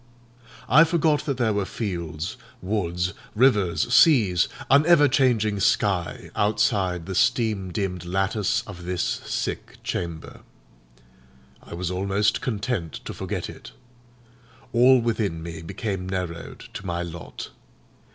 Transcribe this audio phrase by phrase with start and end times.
[0.67, 7.13] I forgot that there were fields, woods, rivers, seas, an ever changing sky outside the
[7.13, 10.41] steam dimmed lattice of this sick chamber;
[11.61, 13.73] I was almost content to forget it.
[14.73, 17.49] All within me became narrowed to my lot.